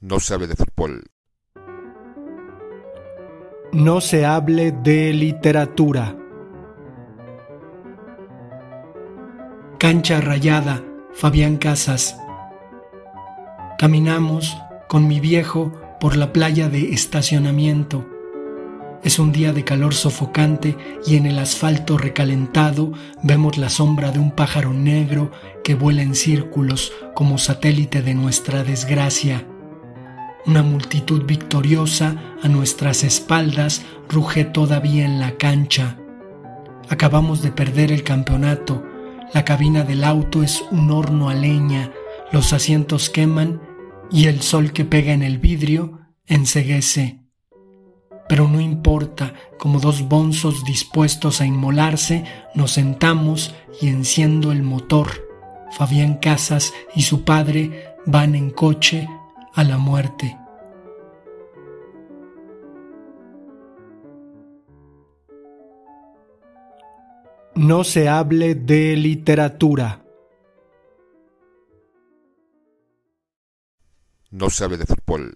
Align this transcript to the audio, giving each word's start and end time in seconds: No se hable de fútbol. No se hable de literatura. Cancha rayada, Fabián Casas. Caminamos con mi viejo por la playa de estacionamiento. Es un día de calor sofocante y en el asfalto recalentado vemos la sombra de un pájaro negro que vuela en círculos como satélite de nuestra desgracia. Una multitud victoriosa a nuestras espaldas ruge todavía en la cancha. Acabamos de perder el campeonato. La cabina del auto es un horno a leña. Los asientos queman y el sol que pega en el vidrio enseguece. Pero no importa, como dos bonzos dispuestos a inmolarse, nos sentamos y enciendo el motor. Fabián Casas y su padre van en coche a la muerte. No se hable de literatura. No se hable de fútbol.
No 0.00 0.20
se 0.20 0.32
hable 0.32 0.46
de 0.46 0.54
fútbol. 0.54 1.10
No 3.72 4.00
se 4.00 4.24
hable 4.24 4.70
de 4.70 5.12
literatura. 5.12 6.16
Cancha 9.80 10.20
rayada, 10.20 10.84
Fabián 11.14 11.56
Casas. 11.56 12.16
Caminamos 13.76 14.56
con 14.88 15.08
mi 15.08 15.18
viejo 15.18 15.72
por 15.98 16.16
la 16.16 16.32
playa 16.32 16.68
de 16.68 16.92
estacionamiento. 16.92 18.08
Es 19.02 19.18
un 19.18 19.32
día 19.32 19.52
de 19.52 19.64
calor 19.64 19.94
sofocante 19.94 20.76
y 21.04 21.16
en 21.16 21.26
el 21.26 21.40
asfalto 21.40 21.98
recalentado 21.98 22.92
vemos 23.24 23.58
la 23.58 23.68
sombra 23.68 24.12
de 24.12 24.20
un 24.20 24.30
pájaro 24.30 24.72
negro 24.72 25.32
que 25.64 25.74
vuela 25.74 26.02
en 26.02 26.14
círculos 26.14 26.92
como 27.16 27.36
satélite 27.36 28.00
de 28.00 28.14
nuestra 28.14 28.62
desgracia. 28.62 29.44
Una 30.48 30.62
multitud 30.62 31.26
victoriosa 31.26 32.16
a 32.42 32.48
nuestras 32.48 33.04
espaldas 33.04 33.82
ruge 34.08 34.46
todavía 34.46 35.04
en 35.04 35.20
la 35.20 35.36
cancha. 35.36 35.98
Acabamos 36.88 37.42
de 37.42 37.52
perder 37.52 37.92
el 37.92 38.02
campeonato. 38.02 38.82
La 39.34 39.44
cabina 39.44 39.84
del 39.84 40.02
auto 40.04 40.42
es 40.42 40.64
un 40.70 40.90
horno 40.90 41.28
a 41.28 41.34
leña. 41.34 41.92
Los 42.32 42.54
asientos 42.54 43.10
queman 43.10 43.60
y 44.10 44.28
el 44.28 44.40
sol 44.40 44.72
que 44.72 44.86
pega 44.86 45.12
en 45.12 45.22
el 45.22 45.36
vidrio 45.36 46.00
enseguece. 46.24 47.20
Pero 48.26 48.48
no 48.48 48.58
importa, 48.58 49.34
como 49.58 49.80
dos 49.80 50.08
bonzos 50.08 50.64
dispuestos 50.64 51.42
a 51.42 51.44
inmolarse, 51.44 52.24
nos 52.54 52.72
sentamos 52.72 53.54
y 53.82 53.88
enciendo 53.88 54.50
el 54.50 54.62
motor. 54.62 55.10
Fabián 55.72 56.14
Casas 56.14 56.72
y 56.94 57.02
su 57.02 57.24
padre 57.24 57.96
van 58.06 58.34
en 58.34 58.48
coche 58.48 59.06
a 59.58 59.64
la 59.64 59.76
muerte. 59.76 60.38
No 67.58 67.82
se 67.82 68.08
hable 68.08 68.54
de 68.54 68.94
literatura. 68.94 70.04
No 74.30 74.48
se 74.48 74.62
hable 74.62 74.76
de 74.76 74.86
fútbol. 74.86 75.34